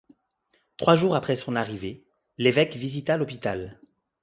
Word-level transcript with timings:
Trois 0.77 0.95
jours 0.95 1.13
après 1.15 1.35
son 1.35 1.55
arrivée, 1.55 2.03
l'évêque 2.39 2.75
visita 2.75 3.17
l'hôpital. 3.17 3.79